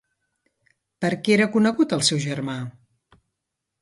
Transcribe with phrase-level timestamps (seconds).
[1.03, 2.57] Per què era conegut el seu germà?